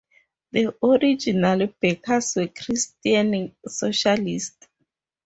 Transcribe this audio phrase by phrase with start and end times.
[0.51, 4.67] The original backers were Christian Socialists.